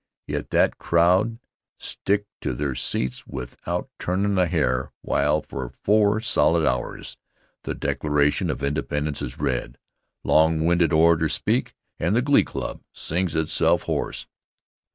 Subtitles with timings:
[0.25, 1.37] Yet that crowd
[1.77, 7.17] stick to their seats without turnin' a hair while, for four solid hours,
[7.65, 9.77] the Declaration of Independence is read,
[10.23, 14.25] long winded orators speak, and the glee dub sings itself hoarse.